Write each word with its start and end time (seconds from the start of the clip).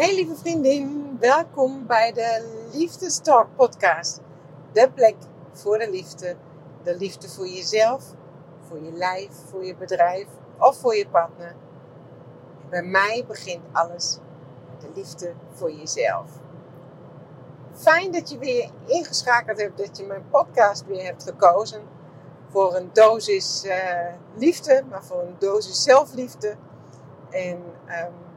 Hey 0.00 0.14
lieve 0.14 0.36
vriendin, 0.36 1.16
welkom 1.18 1.86
bij 1.86 2.12
de 2.12 2.46
Liefdestalk 2.72 3.46
podcast. 3.56 4.20
De 4.72 4.90
plek 4.94 5.14
voor 5.52 5.78
de 5.78 5.90
liefde. 5.90 6.36
De 6.82 6.96
liefde 6.96 7.28
voor 7.28 7.46
jezelf, 7.46 8.04
voor 8.68 8.82
je 8.82 8.92
lijf, 8.92 9.30
voor 9.50 9.64
je 9.64 9.76
bedrijf 9.76 10.26
of 10.58 10.76
voor 10.76 10.96
je 10.96 11.08
partner. 11.08 11.54
Bij 12.70 12.82
mij 12.82 13.24
begint 13.28 13.62
alles 13.72 14.18
met 14.70 14.80
de 14.80 15.00
liefde 15.00 15.32
voor 15.52 15.72
jezelf. 15.72 16.30
Fijn 17.72 18.12
dat 18.12 18.30
je 18.30 18.38
weer 18.38 18.70
ingeschakeld 18.86 19.60
hebt, 19.60 19.78
dat 19.78 19.96
je 19.96 20.04
mijn 20.04 20.28
podcast 20.30 20.86
weer 20.86 21.04
hebt 21.04 21.22
gekozen. 21.22 21.82
Voor 22.48 22.74
een 22.74 22.90
dosis 22.92 23.64
uh, 23.64 23.74
liefde, 24.34 24.84
maar 24.90 25.04
voor 25.04 25.20
een 25.20 25.36
dosis 25.38 25.82
zelfliefde. 25.82 26.56
En 27.30 27.62
um, 27.86 28.29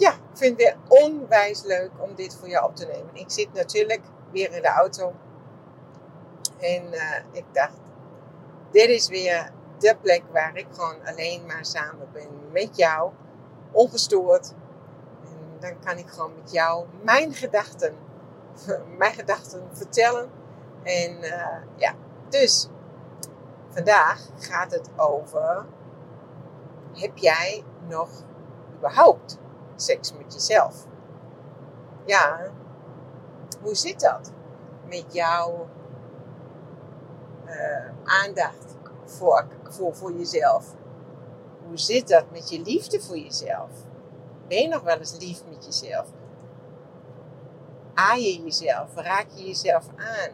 ja, 0.00 0.12
ik 0.12 0.36
vind 0.36 0.50
het 0.50 0.66
weer 0.66 0.76
onwijs 0.88 1.62
leuk 1.62 1.90
om 1.98 2.14
dit 2.14 2.36
voor 2.36 2.48
jou 2.48 2.68
op 2.68 2.76
te 2.76 2.86
nemen. 2.86 3.10
Ik 3.12 3.30
zit 3.30 3.52
natuurlijk 3.52 4.02
weer 4.32 4.52
in 4.52 4.62
de 4.62 4.68
auto. 4.68 5.14
En 6.58 6.82
uh, 6.92 7.16
ik 7.32 7.44
dacht, 7.52 7.76
dit 8.70 8.88
is 8.88 9.08
weer 9.08 9.52
de 9.78 9.96
plek 10.00 10.22
waar 10.32 10.56
ik 10.56 10.66
gewoon 10.72 11.06
alleen 11.06 11.46
maar 11.46 11.64
samen 11.64 12.08
ben 12.12 12.28
met 12.52 12.76
jou. 12.76 13.10
Ongestoord. 13.70 14.52
En 15.24 15.60
dan 15.60 15.78
kan 15.84 15.98
ik 15.98 16.08
gewoon 16.08 16.34
met 16.34 16.52
jou 16.52 16.86
mijn 17.02 17.34
gedachten, 17.34 17.94
mijn 18.98 19.14
gedachten 19.14 19.68
vertellen. 19.72 20.30
En 20.82 21.16
uh, 21.22 21.56
ja, 21.76 21.94
dus 22.28 22.68
vandaag 23.68 24.20
gaat 24.38 24.72
het 24.72 24.90
over, 24.96 25.64
heb 26.92 27.16
jij 27.18 27.64
nog 27.88 28.08
überhaupt 28.76 29.38
seks 29.80 30.12
met 30.12 30.32
jezelf. 30.32 30.86
Ja, 32.04 32.50
hoe 33.62 33.74
zit 33.74 34.00
dat 34.00 34.32
met 34.88 35.04
jouw 35.12 35.68
uh, 37.46 37.90
aandacht 38.04 38.76
voor, 39.04 39.46
voor, 39.62 39.96
voor 39.96 40.12
jezelf? 40.12 40.74
Hoe 41.66 41.78
zit 41.78 42.08
dat 42.08 42.30
met 42.30 42.50
je 42.50 42.60
liefde 42.60 43.00
voor 43.00 43.18
jezelf? 43.18 43.70
Ben 44.48 44.58
je 44.58 44.68
nog 44.68 44.82
wel 44.82 44.98
eens 44.98 45.18
lief 45.18 45.42
met 45.48 45.64
jezelf? 45.64 46.08
Aai 47.94 48.22
je 48.22 48.42
jezelf? 48.42 48.94
Raak 48.94 49.26
je 49.34 49.46
jezelf 49.46 49.86
aan? 49.96 50.30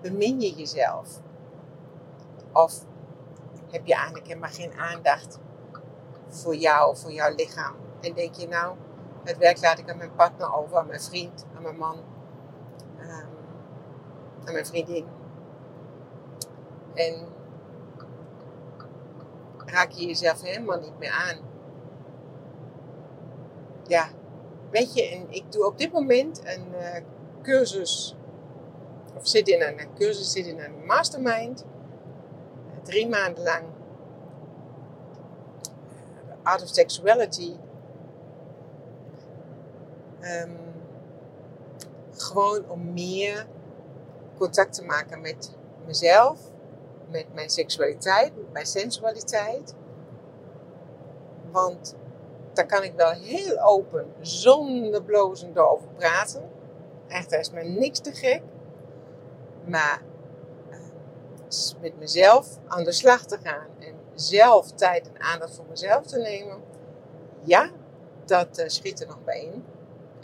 Bemin 0.00 0.40
je 0.40 0.54
jezelf? 0.54 1.20
Of 2.52 2.84
heb 3.70 3.86
je 3.86 3.94
eigenlijk 3.94 4.26
helemaal 4.26 4.50
geen 4.50 4.74
aandacht 4.74 5.38
voor 6.28 6.56
jou, 6.56 6.96
voor 6.96 7.12
jouw 7.12 7.34
lichaam? 7.34 7.83
En 8.04 8.14
denk 8.14 8.34
je 8.34 8.48
nou, 8.48 8.76
het 9.24 9.38
werk 9.38 9.60
laat 9.60 9.78
ik 9.78 9.90
aan 9.90 9.96
mijn 9.96 10.14
partner 10.14 10.54
over, 10.54 10.76
aan 10.76 10.86
mijn 10.86 11.00
vriend, 11.00 11.46
aan 11.56 11.62
mijn 11.62 11.76
man, 11.76 11.96
um, 13.00 13.28
aan 14.44 14.52
mijn 14.52 14.66
vriendin. 14.66 15.06
En 16.94 17.26
raak 19.66 19.90
je 19.90 20.06
jezelf 20.06 20.40
helemaal 20.40 20.80
niet 20.80 20.98
meer 20.98 21.10
aan. 21.10 21.38
Ja, 23.86 24.08
weet 24.70 24.94
je, 24.94 25.08
en 25.08 25.26
ik 25.28 25.52
doe 25.52 25.66
op 25.66 25.78
dit 25.78 25.92
moment 25.92 26.40
een 26.44 26.66
uh, 26.72 27.02
cursus, 27.42 28.16
of 29.14 29.28
zit 29.28 29.48
in 29.48 29.62
een, 29.62 29.80
een 29.80 29.94
cursus, 29.94 30.32
zit 30.32 30.46
in 30.46 30.60
een 30.60 30.84
mastermind. 30.86 31.64
Drie 32.82 33.08
maanden 33.08 33.44
lang. 33.44 33.64
Art 36.42 36.62
of 36.62 36.68
Sexuality 36.68 37.56
Um, 40.24 40.56
gewoon 42.16 42.68
om 42.68 42.92
meer 42.92 43.46
contact 44.38 44.74
te 44.74 44.84
maken 44.84 45.20
met 45.20 45.56
mezelf, 45.86 46.38
met 47.10 47.34
mijn 47.34 47.50
seksualiteit, 47.50 48.36
met 48.36 48.52
mijn 48.52 48.66
sensualiteit. 48.66 49.74
Want 51.50 51.94
daar 52.52 52.66
kan 52.66 52.82
ik 52.82 52.94
wel 52.94 53.10
heel 53.10 53.60
open, 53.60 54.12
zonder 54.20 55.02
blozen 55.02 55.56
over 55.56 55.88
praten. 55.96 56.50
Echt, 57.08 57.30
daar 57.30 57.40
is 57.40 57.50
me 57.50 57.62
niks 57.62 57.98
te 57.98 58.12
gek. 58.12 58.42
Maar 59.64 60.02
uh, 60.70 60.76
met 61.80 61.98
mezelf 61.98 62.58
aan 62.66 62.84
de 62.84 62.92
slag 62.92 63.26
te 63.26 63.38
gaan 63.42 63.66
en 63.78 63.94
zelf 64.14 64.72
tijd 64.72 65.08
en 65.12 65.20
aandacht 65.20 65.54
voor 65.54 65.66
mezelf 65.68 66.06
te 66.06 66.18
nemen, 66.18 66.62
ja, 67.42 67.70
dat 68.24 68.58
uh, 68.58 68.64
schiet 68.68 69.00
er 69.00 69.06
nog 69.06 69.24
bij 69.24 69.44
in. 69.44 69.64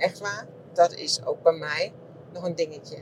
Echt 0.01 0.19
waar, 0.19 0.47
dat 0.73 0.93
is 0.93 1.25
ook 1.25 1.43
bij 1.43 1.53
mij 1.53 1.93
nog 2.33 2.45
een 2.45 2.55
dingetje. 2.55 2.97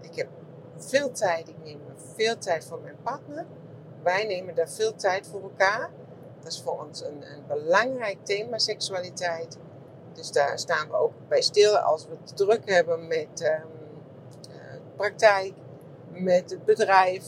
Ik 0.00 0.14
heb 0.14 0.28
veel 0.76 1.10
tijd, 1.10 1.48
ik 1.48 1.56
neem 1.64 1.80
veel 2.14 2.38
tijd 2.38 2.64
voor 2.64 2.80
mijn 2.80 2.96
partner. 3.02 3.46
Wij 4.02 4.24
nemen 4.24 4.54
daar 4.54 4.68
veel 4.68 4.94
tijd 4.94 5.26
voor 5.26 5.42
elkaar. 5.42 5.90
Dat 6.42 6.52
is 6.52 6.62
voor 6.62 6.84
ons 6.84 7.04
een, 7.04 7.22
een 7.22 7.46
belangrijk 7.46 8.18
thema, 8.22 8.58
seksualiteit. 8.58 9.58
Dus 10.12 10.32
daar 10.32 10.58
staan 10.58 10.88
we 10.88 10.94
ook 10.94 11.12
bij 11.28 11.42
stil 11.42 11.76
als 11.78 12.06
we 12.06 12.16
het 12.20 12.36
druk 12.36 12.70
hebben 12.70 13.06
met 13.06 13.40
um, 13.42 13.70
praktijk, 14.96 15.52
met 16.08 16.50
het 16.50 16.64
bedrijf 16.64 17.26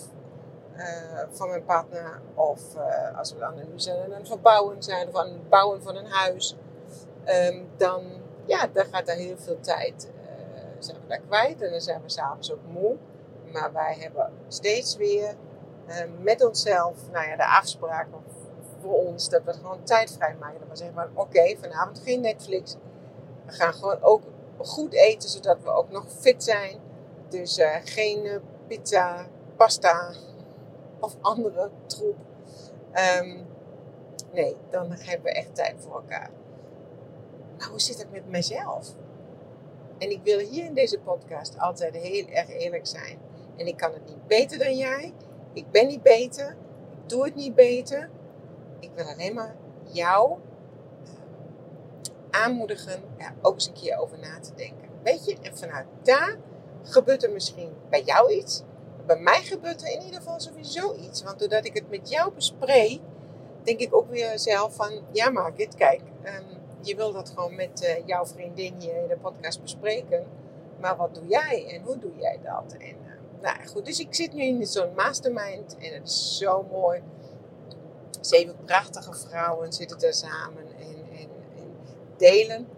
uh, 0.76 0.84
van 1.30 1.48
mijn 1.48 1.64
partner. 1.64 2.20
Of 2.34 2.74
uh, 2.76 3.18
als 3.18 3.32
we 3.32 3.44
aan 3.44 3.58
het 3.58 3.88
aan 3.88 4.12
het 4.12 4.28
verbouwen 4.28 4.82
zijn 4.82 5.08
of 5.08 5.14
aan 5.16 5.32
het 5.32 5.48
bouwen 5.48 5.82
van 5.82 5.96
een 5.96 6.10
huis. 6.10 6.56
Um, 7.26 7.68
dan 7.76 8.19
ja, 8.50 8.66
dan 8.66 8.84
gaat 8.84 9.08
er 9.08 9.14
heel 9.14 9.38
veel 9.38 9.60
tijd 9.60 10.10
uh, 10.14 10.30
zijn 10.78 11.00
we 11.00 11.06
daar 11.06 11.20
kwijt. 11.20 11.62
En 11.62 11.70
dan 11.70 11.80
zijn 11.80 12.02
we 12.02 12.10
s'avonds 12.10 12.52
ook 12.52 12.64
moe. 12.72 12.96
Maar 13.52 13.72
wij 13.72 13.96
hebben 13.98 14.32
steeds 14.48 14.96
weer 14.96 15.34
uh, 15.88 15.96
met 16.18 16.44
onszelf, 16.44 17.10
nou 17.12 17.28
ja, 17.28 17.36
de 17.36 17.46
afspraken 17.46 18.18
voor 18.80 18.94
ons, 18.94 19.28
dat 19.28 19.42
we 19.44 19.52
gewoon 19.52 19.82
tijd 19.82 20.12
vrij 20.12 20.36
maken. 20.40 20.58
Dat 20.58 20.68
we 20.68 20.76
zeggen 20.76 20.94
van, 20.94 21.08
oké, 21.14 21.56
vanavond 21.60 22.00
geen 22.04 22.20
Netflix. 22.20 22.76
We 23.46 23.52
gaan 23.52 23.74
gewoon 23.74 24.02
ook 24.02 24.22
goed 24.58 24.92
eten, 24.92 25.28
zodat 25.28 25.56
we 25.62 25.70
ook 25.70 25.90
nog 25.90 26.04
fit 26.18 26.44
zijn. 26.44 26.78
Dus 27.28 27.58
uh, 27.58 27.76
geen 27.84 28.40
pizza, 28.66 29.26
pasta 29.56 30.14
of 31.00 31.16
andere 31.20 31.70
troep. 31.86 32.16
Um, 33.18 33.46
nee, 34.32 34.56
dan 34.70 34.92
hebben 34.92 35.22
we 35.22 35.32
echt 35.32 35.54
tijd 35.54 35.74
voor 35.78 35.94
elkaar. 35.94 36.30
Hoe 37.68 37.80
zit 37.80 37.98
het 37.98 38.10
met 38.10 38.28
mezelf? 38.28 38.94
En 39.98 40.10
ik 40.10 40.20
wil 40.22 40.38
hier 40.38 40.64
in 40.64 40.74
deze 40.74 40.98
podcast 40.98 41.58
altijd 41.58 41.96
heel 41.96 42.26
erg 42.26 42.48
eerlijk 42.48 42.86
zijn. 42.86 43.18
En 43.56 43.66
ik 43.66 43.76
kan 43.76 43.92
het 43.92 44.06
niet 44.06 44.26
beter 44.26 44.58
dan 44.58 44.76
jij. 44.76 45.14
Ik 45.52 45.70
ben 45.70 45.86
niet 45.86 46.02
beter. 46.02 46.56
Ik 46.90 47.08
doe 47.08 47.24
het 47.24 47.34
niet 47.34 47.54
beter. 47.54 48.10
Ik 48.80 48.90
wil 48.94 49.04
alleen 49.04 49.34
maar 49.34 49.56
jou 49.82 50.38
eh, 51.04 51.10
aanmoedigen 52.30 53.02
er 53.16 53.34
ook 53.42 53.54
eens 53.54 53.66
een 53.66 53.72
keer 53.72 53.98
over 53.98 54.18
na 54.18 54.40
te 54.40 54.54
denken. 54.54 54.88
Weet 55.02 55.24
je, 55.24 55.36
en 55.42 55.56
vanuit 55.56 55.86
daar 56.02 56.38
gebeurt 56.82 57.22
er 57.22 57.30
misschien 57.30 57.72
bij 57.90 58.02
jou 58.02 58.32
iets. 58.32 58.62
Bij 59.06 59.18
mij 59.18 59.42
gebeurt 59.42 59.82
er 59.82 59.92
in 59.92 60.02
ieder 60.02 60.20
geval 60.20 60.40
sowieso 60.40 60.94
iets. 60.94 61.22
Want 61.22 61.38
doordat 61.38 61.64
ik 61.64 61.74
het 61.74 61.90
met 61.90 62.10
jou 62.10 62.32
bespreek, 62.34 63.00
denk 63.62 63.80
ik 63.80 63.94
ook 63.94 64.10
weer 64.10 64.38
zelf 64.38 64.74
van, 64.74 65.00
ja 65.12 65.30
Margit, 65.30 65.74
kijk, 65.74 66.00
um, 66.24 66.59
je 66.80 66.96
wil 66.96 67.12
dat 67.12 67.28
gewoon 67.28 67.54
met 67.54 67.82
uh, 67.82 68.06
jouw 68.06 68.26
vriendin 68.26 68.74
hier 68.78 69.02
in 69.02 69.08
de 69.08 69.16
podcast 69.16 69.62
bespreken. 69.62 70.26
Maar 70.80 70.96
wat 70.96 71.14
doe 71.14 71.26
jij 71.26 71.66
en 71.74 71.82
hoe 71.82 71.98
doe 71.98 72.16
jij 72.16 72.38
dat? 72.42 72.72
En, 72.72 72.96
uh, 73.04 73.42
nou 73.42 73.66
goed, 73.66 73.86
dus 73.86 74.00
ik 74.00 74.14
zit 74.14 74.32
nu 74.32 74.42
in 74.42 74.66
zo'n 74.66 74.94
mastermind 74.94 75.76
en 75.78 75.94
het 75.94 76.08
is 76.08 76.36
zo 76.38 76.66
mooi. 76.70 77.02
Zeven 78.20 78.56
prachtige 78.64 79.14
vrouwen 79.14 79.72
zitten 79.72 79.98
daar 79.98 80.14
samen 80.14 80.66
en, 80.78 81.18
en, 81.18 81.28
en 81.56 81.74
delen. 82.16 82.68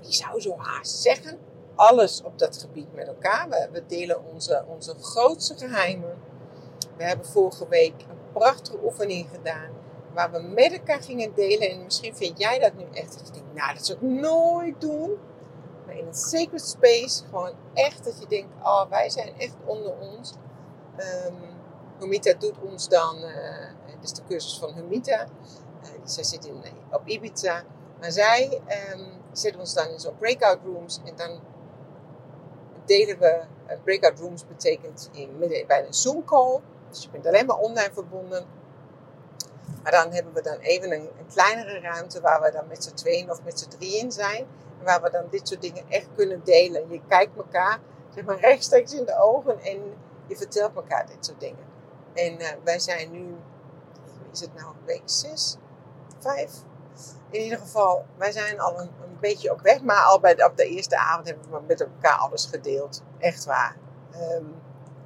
Ik 0.00 0.14
zou 0.14 0.40
zo 0.40 0.56
haast 0.58 1.02
zeggen, 1.02 1.38
alles 1.74 2.22
op 2.22 2.38
dat 2.38 2.58
gebied 2.58 2.94
met 2.94 3.06
elkaar. 3.06 3.48
We, 3.48 3.68
we 3.72 3.82
delen 3.86 4.24
onze, 4.24 4.64
onze 4.68 4.94
grootste 5.00 5.56
geheimen. 5.56 6.18
We 6.96 7.04
hebben 7.04 7.26
vorige 7.26 7.68
week 7.68 7.94
een 8.08 8.32
prachtige 8.32 8.78
oefening 8.84 9.28
gedaan 9.34 9.70
waar 10.16 10.30
we 10.30 10.40
met 10.40 10.72
elkaar 10.72 11.02
gingen 11.02 11.34
delen. 11.34 11.70
En 11.70 11.84
misschien 11.84 12.16
vind 12.16 12.38
jij 12.38 12.58
dat 12.58 12.74
nu 12.74 12.84
echt 12.92 13.18
dat 13.18 13.26
je 13.26 13.32
denkt, 13.32 13.54
nou 13.54 13.74
dat 13.74 13.86
zou 13.86 13.98
ik 13.98 14.10
nooit 14.20 14.80
doen. 14.80 15.18
Maar 15.86 15.96
in 15.96 16.06
een 16.06 16.14
sacred 16.14 16.66
space, 16.66 17.24
gewoon 17.24 17.52
echt 17.74 18.04
dat 18.04 18.18
je 18.20 18.26
denkt, 18.26 18.48
oh 18.62 18.90
wij 18.90 19.10
zijn 19.10 19.38
echt 19.38 19.54
onder 19.64 19.92
ons. 19.98 20.32
Um, 21.26 21.34
Humita 21.98 22.32
doet 22.32 22.54
ons 22.62 22.88
dan, 22.88 23.16
uh, 23.16 23.68
dit 23.86 24.02
is 24.02 24.12
de 24.12 24.22
cursus 24.28 24.58
van 24.58 24.74
Humita. 24.74 25.26
Uh, 25.82 25.88
zij 26.04 26.24
zit 26.24 26.44
in, 26.44 26.62
op 26.90 27.02
Ibiza. 27.04 27.64
Maar 28.00 28.12
zij 28.12 28.60
um, 28.92 29.06
zet 29.32 29.56
ons 29.56 29.74
dan 29.74 29.88
in 29.88 30.00
zo'n 30.00 30.18
breakout 30.18 30.58
rooms 30.64 31.00
en 31.04 31.16
dan 31.16 31.40
delen 32.84 33.18
we, 33.18 33.40
breakout 33.84 34.18
rooms 34.18 34.46
betekent 34.46 35.08
in, 35.12 35.38
midden 35.38 35.66
bij 35.66 35.86
een 35.86 35.94
Zoom 35.94 36.24
call. 36.24 36.60
Dus 36.90 37.02
je 37.02 37.08
bent 37.10 37.26
alleen 37.26 37.46
maar 37.46 37.56
online 37.56 37.92
verbonden. 37.92 38.46
Maar 39.86 39.94
dan 39.94 40.12
hebben 40.12 40.32
we 40.32 40.42
dan 40.42 40.58
even 40.58 40.92
een, 40.92 41.08
kleinere 41.32 41.80
ruimte 41.80 42.20
waar 42.20 42.42
we 42.42 42.50
dan 42.50 42.66
met 42.68 42.84
z'n 42.84 42.94
tweeën 42.94 43.30
of 43.30 43.42
met 43.42 43.58
z'n 43.58 43.68
drieën 43.68 44.12
zijn. 44.12 44.46
Waar 44.82 45.02
we 45.02 45.10
dan 45.10 45.26
dit 45.30 45.48
soort 45.48 45.62
dingen 45.62 45.84
echt 45.88 46.08
kunnen 46.16 46.44
delen. 46.44 46.90
Je 46.90 47.00
kijkt 47.08 47.36
elkaar 47.36 47.78
zeg 48.14 48.24
maar, 48.24 48.40
rechtstreeks 48.40 48.92
in 48.92 49.04
de 49.04 49.18
ogen 49.18 49.60
en 49.60 49.94
je 50.26 50.36
vertelt 50.36 50.76
elkaar 50.76 51.06
dit 51.06 51.26
soort 51.26 51.40
dingen. 51.40 51.64
En 52.14 52.40
uh, 52.40 52.48
wij 52.64 52.78
zijn 52.78 53.10
nu, 53.10 53.34
is 54.32 54.40
het 54.40 54.54
nou 54.54 54.74
week 54.84 55.02
6, 55.04 55.56
5? 56.18 56.50
In 57.30 57.40
ieder 57.40 57.58
geval, 57.58 58.04
wij 58.16 58.32
zijn 58.32 58.60
al 58.60 58.80
een, 58.80 58.90
beetje 59.20 59.52
op 59.52 59.60
weg. 59.60 59.82
Maar 59.82 60.02
al 60.02 60.20
bij, 60.20 60.44
op 60.44 60.56
de 60.56 60.66
eerste 60.66 60.98
avond 60.98 61.26
hebben 61.26 61.50
we 61.50 61.60
met 61.66 61.80
elkaar 61.80 62.18
alles 62.18 62.46
gedeeld. 62.46 63.02
Echt 63.18 63.44
waar. 63.44 63.76
Um, 64.14 64.54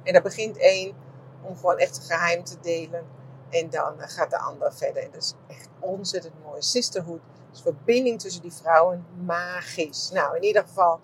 en 0.03 0.13
daar 0.13 0.21
begint 0.21 0.57
één 0.57 0.95
om 1.41 1.55
gewoon 1.55 1.77
echt 1.77 1.97
een 1.97 2.03
geheim 2.03 2.43
te 2.43 2.55
delen. 2.61 3.05
En 3.51 3.69
dan 3.69 3.99
gaat 3.99 4.29
de 4.29 4.39
ander 4.39 4.73
verder. 4.73 5.03
En 5.03 5.11
dat 5.11 5.21
is 5.21 5.33
echt 5.47 5.69
ontzettend 5.79 6.33
mooi. 6.43 6.61
Sisterhood. 6.61 7.19
Dus 7.49 7.61
verbinding 7.61 8.19
tussen 8.19 8.41
die 8.41 8.53
vrouwen. 8.53 9.05
Magisch. 9.25 10.11
Nou, 10.11 10.35
in 10.35 10.43
ieder 10.43 10.61
geval 10.61 10.99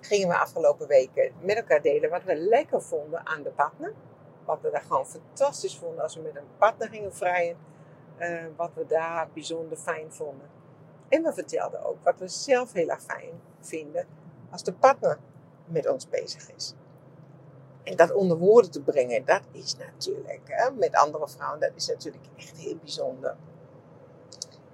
gingen 0.00 0.28
we 0.28 0.38
afgelopen 0.38 0.86
weken 0.86 1.32
met 1.40 1.56
elkaar 1.56 1.82
delen 1.82 2.10
wat 2.10 2.24
we 2.24 2.34
lekker 2.34 2.82
vonden 2.82 3.26
aan 3.26 3.42
de 3.42 3.50
partner. 3.50 3.94
Wat 4.44 4.60
we 4.60 4.70
daar 4.70 4.82
gewoon 4.82 5.06
fantastisch 5.06 5.78
vonden 5.78 6.02
als 6.02 6.14
we 6.14 6.20
met 6.20 6.36
een 6.36 6.56
partner 6.58 6.88
gingen 6.88 7.14
vrijen. 7.14 7.56
Uh, 8.18 8.44
wat 8.56 8.70
we 8.74 8.86
daar 8.86 9.28
bijzonder 9.32 9.78
fijn 9.78 10.12
vonden. 10.12 10.48
En 11.08 11.22
we 11.22 11.32
vertelden 11.32 11.84
ook 11.84 12.04
wat 12.04 12.18
we 12.18 12.28
zelf 12.28 12.72
heel 12.72 12.88
erg 12.88 13.02
fijn 13.02 13.40
vinden 13.60 14.06
als 14.50 14.62
de 14.62 14.72
partner 14.72 15.18
met 15.64 15.88
ons 15.88 16.08
bezig 16.08 16.54
is. 16.54 16.74
En 17.88 17.96
dat 17.96 18.12
onder 18.12 18.38
woorden 18.38 18.70
te 18.70 18.80
brengen, 18.80 19.24
dat 19.24 19.40
is 19.52 19.76
natuurlijk, 19.76 20.40
hè, 20.44 20.70
met 20.70 20.94
andere 20.94 21.28
vrouwen, 21.28 21.60
dat 21.60 21.70
is 21.74 21.86
natuurlijk 21.86 22.24
echt 22.36 22.56
heel 22.56 22.76
bijzonder. 22.76 23.36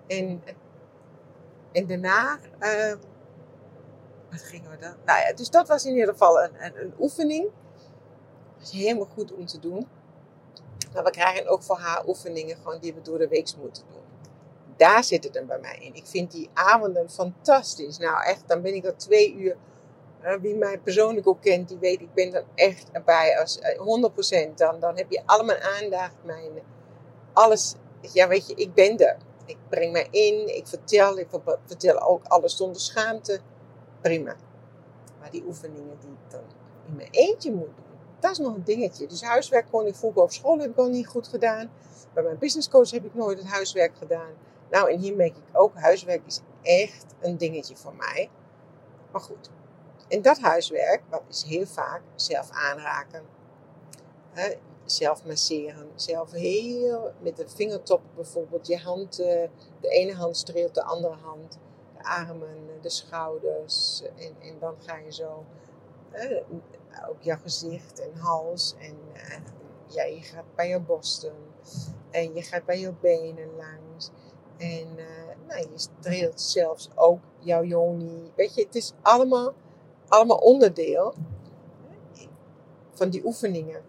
En, 0.06 0.42
en 1.72 1.86
daarna, 1.86 2.38
uh, 2.60 2.94
wat 4.30 4.42
gingen 4.42 4.70
we 4.70 4.78
dan? 4.78 4.94
Nou 5.04 5.20
ja, 5.20 5.32
dus 5.32 5.50
dat 5.50 5.68
was 5.68 5.84
in 5.84 5.92
ieder 5.92 6.08
geval 6.08 6.42
een, 6.42 6.80
een, 6.80 6.94
oefening. 6.98 7.50
Dat 8.58 8.70
helemaal 8.70 9.08
goed 9.14 9.32
om 9.32 9.46
te 9.46 9.58
doen. 9.58 9.88
Maar 10.94 11.04
we 11.04 11.10
krijgen 11.10 11.48
ook 11.48 11.62
voor 11.62 11.78
haar 11.78 12.06
oefeningen 12.06 12.56
gewoon 12.56 12.78
die 12.78 12.94
we 12.94 13.02
door 13.02 13.18
de 13.18 13.28
week 13.28 13.52
moeten 13.60 13.82
doen. 13.92 14.02
Daar 14.76 15.04
zit 15.04 15.24
het 15.24 15.32
dan 15.32 15.46
bij 15.46 15.58
mij 15.58 15.78
in. 15.78 15.94
Ik 15.94 16.06
vind 16.06 16.30
die 16.30 16.50
avonden 16.52 17.10
fantastisch. 17.10 17.98
Nou 17.98 18.24
echt, 18.24 18.48
dan 18.48 18.62
ben 18.62 18.74
ik 18.74 18.84
er 18.84 18.96
twee 18.96 19.34
uur 19.34 19.56
wie 20.40 20.56
mij 20.56 20.78
persoonlijk 20.78 21.26
ook 21.26 21.40
kent, 21.40 21.68
die 21.68 21.78
weet, 21.78 22.00
ik 22.00 22.14
ben 22.14 22.30
dan 22.30 22.42
echt 22.54 22.90
erbij 22.92 23.38
als 23.38 23.58
100%. 23.58 23.60
Eh, 24.30 24.48
dan, 24.54 24.80
dan 24.80 24.96
heb 24.96 25.10
je 25.10 25.22
allemaal 25.26 25.56
aandacht. 25.56 26.14
Mijn, 26.22 26.50
alles, 27.32 27.74
ja 28.00 28.28
weet 28.28 28.48
je, 28.48 28.54
ik 28.54 28.74
ben 28.74 28.98
er. 28.98 29.16
Ik 29.46 29.56
breng 29.68 29.92
mij 29.92 30.08
in, 30.10 30.56
ik 30.56 30.66
vertel, 30.66 31.18
ik 31.18 31.28
vertel 31.64 32.00
ook 32.00 32.24
alles 32.24 32.56
zonder 32.56 32.80
schaamte. 32.80 33.40
Prima. 34.00 34.36
Maar 35.20 35.30
die 35.30 35.44
oefeningen 35.46 35.96
die 36.00 36.10
ik 36.10 36.30
dan 36.30 36.42
in 36.86 36.96
mijn 36.96 37.08
eentje 37.10 37.52
moet 37.52 37.76
doen, 37.76 37.84
dat 38.20 38.30
is 38.30 38.38
nog 38.38 38.54
een 38.54 38.64
dingetje. 38.64 39.06
Dus 39.06 39.22
huiswerk 39.22 39.66
kon 39.70 39.86
ik 39.86 39.94
vroeger 39.94 40.22
op 40.22 40.32
school 40.32 40.58
heb 40.58 40.70
ik 40.70 40.76
al 40.76 40.88
niet 40.88 41.06
goed 41.06 41.28
gedaan. 41.28 41.70
Bij 42.12 42.22
mijn 42.22 42.38
businesscoach 42.38 42.90
heb 42.90 43.04
ik 43.04 43.14
nooit 43.14 43.38
het 43.38 43.48
huiswerk 43.48 43.96
gedaan. 43.98 44.32
Nou, 44.70 44.90
en 44.90 44.98
hier 44.98 45.16
merk 45.16 45.36
ik 45.36 45.44
ook, 45.52 45.74
huiswerk 45.74 46.22
is 46.26 46.40
echt 46.62 47.06
een 47.20 47.36
dingetje 47.36 47.76
voor 47.76 47.94
mij. 47.94 48.30
Maar 49.10 49.20
goed, 49.20 49.50
en 50.08 50.22
dat 50.22 50.38
huiswerk, 50.38 51.02
dat 51.10 51.22
is 51.28 51.42
heel 51.42 51.66
vaak 51.66 52.02
zelf 52.14 52.50
aanraken, 52.50 53.22
hè, 54.30 54.54
zelf 54.84 55.24
masseren, 55.24 55.90
zelf 55.94 56.30
heel 56.30 57.12
met 57.20 57.36
de 57.36 57.48
vingertop 57.48 58.00
bijvoorbeeld 58.14 58.66
je 58.66 58.78
hand, 58.78 59.18
eh, 59.18 59.48
de 59.80 59.88
ene 59.88 60.14
hand 60.14 60.36
streelt 60.36 60.74
de 60.74 60.82
andere 60.82 61.14
hand, 61.14 61.58
de 61.96 62.04
armen, 62.04 62.80
de 62.80 62.90
schouders 62.90 64.02
en, 64.16 64.34
en 64.40 64.58
dan 64.58 64.74
ga 64.78 64.96
je 64.96 65.12
zo 65.12 65.44
ook 67.08 67.22
jouw 67.22 67.38
gezicht 67.42 68.00
en 68.00 68.14
hals 68.14 68.74
en 68.78 68.96
uh, 69.14 69.36
ja, 69.86 70.02
je 70.02 70.22
gaat 70.22 70.54
bij 70.54 70.68
je 70.68 70.80
borsten 70.80 71.34
en 72.10 72.34
je 72.34 72.42
gaat 72.42 72.64
bij 72.64 72.78
je 72.78 72.92
benen 73.00 73.48
langs. 73.56 74.10
En 74.56 74.88
uh, 74.96 75.46
nou, 75.48 75.60
je 75.60 75.78
streelt 75.78 76.40
zelfs 76.40 76.90
ook 76.94 77.20
jouw 77.38 77.64
joni. 77.64 78.32
Weet 78.34 78.54
je, 78.54 78.64
het 78.64 78.74
is 78.74 78.92
allemaal 79.02 79.52
allemaal 80.08 80.36
onderdeel 80.36 81.14
van 82.92 83.10
die 83.10 83.24
oefeningen. 83.24 83.82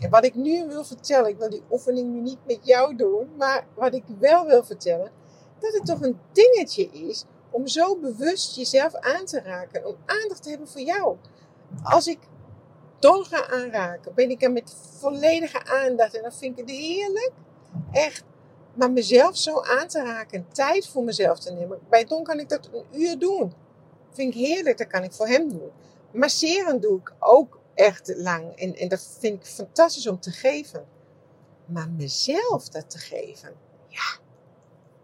En 0.00 0.10
wat 0.10 0.24
ik 0.24 0.34
nu 0.34 0.66
wil 0.66 0.84
vertellen, 0.84 1.30
ik 1.30 1.38
wil 1.38 1.50
die 1.50 1.62
oefening 1.70 2.12
nu 2.12 2.20
niet 2.20 2.38
met 2.46 2.58
jou 2.62 2.96
doen, 2.96 3.28
maar 3.36 3.66
wat 3.74 3.94
ik 3.94 4.04
wel 4.18 4.46
wil 4.46 4.64
vertellen, 4.64 5.10
dat 5.58 5.72
het 5.72 5.86
toch 5.86 6.00
een 6.00 6.18
dingetje 6.32 6.88
is 6.90 7.24
om 7.50 7.66
zo 7.66 7.96
bewust 7.96 8.56
jezelf 8.56 8.94
aan 8.94 9.24
te 9.24 9.40
raken, 9.40 9.86
om 9.86 9.96
aandacht 10.06 10.42
te 10.42 10.48
hebben 10.48 10.68
voor 10.68 10.80
jou. 10.80 11.16
Als 11.82 12.06
ik 12.06 12.18
Don 12.98 13.24
ga 13.24 13.48
aanraken, 13.48 14.14
ben 14.14 14.30
ik 14.30 14.42
er 14.42 14.52
met 14.52 14.76
volledige 14.98 15.66
aandacht 15.66 16.14
en 16.14 16.22
dan 16.22 16.32
vind 16.32 16.58
ik 16.58 16.66
het 16.66 16.76
heerlijk. 16.76 17.32
Echt. 17.92 18.24
Maar 18.74 18.90
mezelf 18.90 19.36
zo 19.36 19.60
aan 19.60 19.86
te 19.86 20.02
raken, 20.02 20.46
tijd 20.52 20.88
voor 20.88 21.04
mezelf 21.04 21.38
te 21.38 21.52
nemen. 21.52 21.78
Bij 21.88 22.04
Don 22.04 22.22
kan 22.24 22.38
ik 22.38 22.48
dat 22.48 22.68
een 22.72 23.00
uur 23.00 23.18
doen. 23.18 23.52
Vind 24.18 24.34
ik 24.34 24.46
heerlijk, 24.46 24.78
dat 24.78 24.86
kan 24.86 25.02
ik 25.02 25.12
voor 25.12 25.26
hem 25.28 25.48
doen. 25.48 25.70
Masseren 26.10 26.80
doe 26.80 26.98
ik 26.98 27.12
ook 27.18 27.60
echt 27.74 28.12
lang. 28.16 28.56
En, 28.56 28.76
en 28.76 28.88
dat 28.88 29.16
vind 29.18 29.40
ik 29.40 29.46
fantastisch 29.46 30.06
om 30.06 30.20
te 30.20 30.30
geven. 30.30 30.86
Maar 31.66 31.90
mezelf 31.90 32.68
dat 32.68 32.90
te 32.90 32.98
geven, 32.98 33.54
ja, 33.88 34.18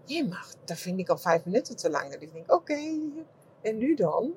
je 0.05 0.25
mag, 0.25 0.55
dat 0.65 0.79
vind 0.79 0.99
ik 0.99 1.09
al 1.09 1.19
vijf 1.19 1.45
minuten 1.45 1.77
te 1.77 1.91
lang. 1.91 2.13
Dat 2.13 2.23
ik 2.23 2.33
denk, 2.33 2.53
oké, 2.53 2.79
en 3.61 3.79
nu 3.79 3.95
dan? 3.95 4.35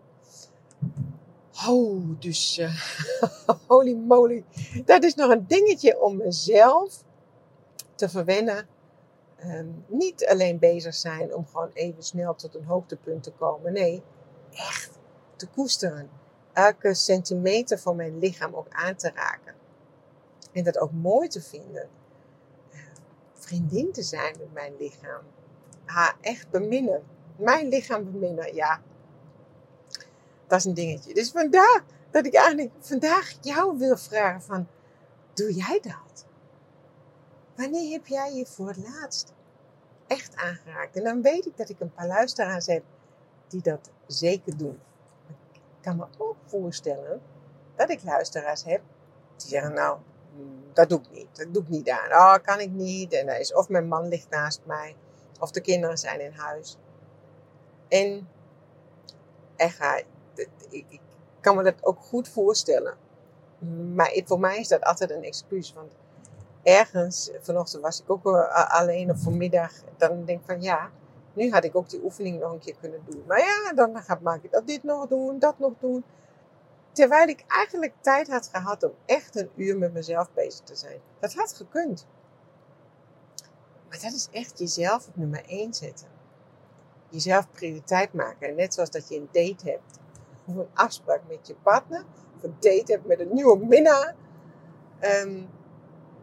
Oh, 1.68 2.20
dus, 2.20 2.58
uh, 2.58 2.82
holy 3.68 3.94
moly. 3.94 4.44
Dat 4.86 5.04
is 5.04 5.16
nog 5.16 5.32
een 5.32 5.48
dingetje 5.48 6.02
om 6.02 6.18
mezelf 6.18 7.04
te 7.96 8.10
verwennen. 8.10 8.68
Um, 9.46 9.86
niet 9.88 10.28
alleen 10.28 10.60
bezig 10.60 10.96
zijn 10.96 11.36
om 11.36 11.46
gewoon 11.48 11.72
even 11.74 12.04
snel 12.04 12.36
tot 12.36 12.56
een 12.56 12.66
hoogtepunt 12.66 13.24
te 13.24 13.32
komen. 13.32 13.74
Nee, 13.74 14.04
echt 14.52 14.90
te 15.36 15.48
koesteren. 15.48 16.10
Elke 16.54 16.94
centimeter 16.94 17.80
van 17.80 17.96
mijn 17.96 18.20
lichaam 18.20 18.56
ook 18.56 18.68
aan 18.70 18.96
te 18.96 19.12
raken. 19.14 19.56
En 20.52 20.64
dat 20.64 20.78
ook 20.78 20.92
mooi 20.92 21.28
te 21.28 21.42
vinden. 21.42 21.90
Eh, 22.72 22.80
vriendin 23.34 23.92
te 23.92 24.02
zijn 24.02 24.36
met 24.40 24.54
mijn 24.54 24.74
lichaam. 24.80 25.22
Haar 25.86 26.16
echt 26.22 26.50
beminnen. 26.50 27.04
Mijn 27.36 27.68
lichaam 27.68 28.12
beminnen, 28.12 28.56
ja. 28.56 28.82
Dat 30.48 30.60
is 30.60 30.66
een 30.66 30.74
dingetje. 30.74 31.14
Dus 31.14 31.32
vandaar 31.32 31.84
dat 32.12 32.26
ik 32.26 32.34
eigenlijk 32.34 32.72
vandaag 32.80 33.34
jou 33.42 33.78
wil 33.78 33.98
vragen 33.98 34.42
van... 34.42 34.68
Doe 35.34 35.54
jij 35.54 35.80
dat? 35.82 36.26
Wanneer 37.56 37.92
heb 37.92 38.08
jij 38.08 38.34
je 38.34 38.46
voor 38.46 38.68
het 38.68 38.78
laatst 38.78 39.34
echt 40.08 40.36
aangeraakt? 40.36 40.96
En 40.96 41.04
dan 41.04 41.22
weet 41.22 41.46
ik 41.46 41.58
dat 41.58 41.70
ik 41.70 41.80
een 41.80 41.94
paar 41.94 42.08
luisteraars 42.08 42.66
heb 42.66 42.84
die 43.48 43.62
dat 43.62 43.90
zeker 44.08 44.58
doen. 44.58 44.80
Ik 45.54 45.62
kan 45.82 45.96
me 45.96 46.06
ook 46.18 46.36
voorstellen 46.46 47.22
dat 47.76 47.90
ik 47.90 48.04
luisteraars 48.04 48.64
heb 48.64 48.82
die 49.36 49.50
zeggen, 49.50 49.74
nou, 49.74 49.98
mm, 50.36 50.64
dat 50.74 50.90
doe 50.90 51.00
ik 51.00 51.12
niet. 51.12 51.28
Dat 51.38 51.54
doe 51.54 51.64
ik 51.64 51.70
niet 51.70 51.90
aan. 51.90 52.12
Oh, 52.12 52.36
kan 52.44 52.60
ik 52.60 52.72
niet. 52.72 53.14
En 53.14 53.40
is, 53.40 53.54
of 53.54 53.70
mijn 53.70 53.88
man 53.88 54.08
ligt 54.08 54.30
naast 54.30 54.62
mij. 54.66 54.96
Of 55.40 55.52
de 55.52 55.62
kinderen 55.62 55.98
zijn 55.98 56.22
in 56.22 56.32
huis. 56.32 56.78
En 57.88 58.30
echt, 59.56 60.06
ik, 60.70 60.86
ik 60.90 61.02
kan 61.40 61.56
me 61.56 61.64
dat 61.64 61.86
ook 61.86 62.00
goed 62.00 62.30
voorstellen. 62.30 62.98
Maar 63.94 64.22
voor 64.26 64.40
mij 64.40 64.60
is 64.60 64.68
dat 64.68 64.84
altijd 64.84 65.12
een 65.12 65.24
excuus. 65.24 65.74
Want 65.74 65.92
ergens, 66.64 67.32
vanochtend 67.42 67.82
was 67.82 68.02
ik 68.02 68.10
ook 68.10 68.26
alleen 68.52 69.12
of 69.12 69.22
vanmiddag. 69.22 69.72
Dan 69.98 70.26
denk 70.26 70.40
ik 70.40 70.46
van 70.46 70.62
ja, 70.62 70.90
nu 71.38 71.52
had 71.52 71.64
ik 71.64 71.76
ook 71.76 71.90
die 71.90 72.04
oefening 72.04 72.40
nog 72.40 72.52
een 72.52 72.60
keer 72.60 72.76
kunnen 72.80 73.02
doen. 73.06 73.24
Maar 73.28 73.40
ja, 73.40 73.74
dan 73.74 74.02
gaat 74.02 74.22
maak 74.22 74.44
ik 74.44 74.52
dat 74.52 74.68
dit 74.68 74.84
nog 74.84 75.08
doen, 75.08 75.40
dat 75.40 75.60
nog 75.60 75.74
doen. 75.80 76.04
Terwijl 76.92 77.28
ik 77.28 77.44
eigenlijk 77.48 77.94
tijd 78.02 78.28
had 78.28 78.50
gehad 78.52 78.84
om 78.84 78.92
echt 79.06 79.36
een 79.36 79.50
uur 79.56 79.78
met 79.78 79.94
mezelf 79.94 80.34
bezig 80.34 80.66
te 80.66 80.76
zijn. 80.76 81.00
Dat 81.20 81.34
had 81.34 81.54
gekund. 81.54 82.08
Maar 83.90 84.00
dat 84.02 84.14
is 84.14 84.28
echt 84.32 84.60
jezelf 84.60 85.08
op 85.08 85.16
nummer 85.16 85.44
1 85.46 85.74
zetten. 85.74 86.08
Jezelf 87.10 87.52
prioriteit 87.52 88.14
maken. 88.14 88.48
En 88.48 88.56
net 88.56 88.74
zoals 88.74 88.90
dat 88.90 89.10
je 89.10 89.16
een 89.16 89.30
date 89.32 89.70
hebt. 89.70 90.00
Of 90.46 90.56
een 90.56 90.70
afspraak 90.74 91.22
met 91.28 91.48
je 91.48 91.56
partner. 91.56 92.04
Of 92.36 92.44
een 92.44 92.56
date 92.60 92.92
hebt 92.92 93.06
met 93.06 93.20
een 93.20 93.34
nieuwe 93.34 93.66
minnaar. 93.66 94.16
Um, 95.02 95.50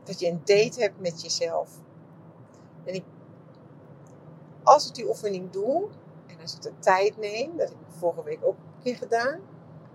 dat 0.04 0.20
je 0.20 0.28
een 0.28 0.40
date 0.44 0.80
hebt 0.80 1.00
met 1.00 1.22
jezelf. 1.22 1.70
En 2.84 2.94
ik 2.94 3.04
als 4.64 4.88
ik 4.88 4.94
die 4.94 5.08
oefening 5.08 5.50
doe 5.50 5.88
en 6.26 6.40
als 6.40 6.54
ik 6.54 6.62
de 6.62 6.78
tijd 6.78 7.16
neem, 7.16 7.56
dat 7.56 7.68
heb 7.68 7.78
ik 7.78 7.96
vorige 7.98 8.22
week 8.22 8.38
ook 8.42 8.56
een 8.56 8.82
keer 8.82 8.96
gedaan. 8.96 9.40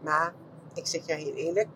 Maar 0.02 0.34
ik 0.74 0.88
zeg 0.88 1.06
je 1.06 1.14
heel 1.14 1.34
eerlijk, 1.34 1.68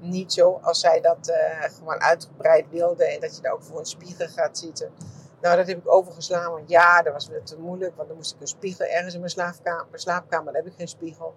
niet 0.00 0.32
zo 0.32 0.58
als 0.62 0.80
zij 0.80 1.00
dat 1.00 1.28
uh, 1.28 1.62
gewoon 1.62 2.00
uitgebreid 2.00 2.66
wilde 2.70 3.04
en 3.04 3.20
dat 3.20 3.36
je 3.36 3.42
daar 3.42 3.52
ook 3.52 3.62
voor 3.62 3.78
een 3.78 3.86
spiegel 3.86 4.28
gaat 4.28 4.58
zitten. 4.58 4.92
Nou, 5.40 5.56
dat 5.56 5.66
heb 5.66 5.78
ik 5.78 5.90
overgeslagen. 5.90 6.52
Want 6.52 6.68
ja, 6.68 7.02
dat 7.02 7.12
was 7.12 7.28
weer 7.28 7.42
te 7.42 7.58
moeilijk. 7.58 7.96
Want 7.96 8.08
dan 8.08 8.16
moest 8.16 8.34
ik 8.34 8.40
een 8.40 8.46
spiegel 8.46 8.84
ergens 8.86 9.14
in 9.14 9.20
mijn 9.20 9.32
slaapkamer. 9.32 9.86
Mijn 9.88 10.02
slaapkamer, 10.02 10.52
daar 10.52 10.62
heb 10.62 10.72
ik 10.72 10.78
geen 10.78 10.88
spiegel. 10.88 11.34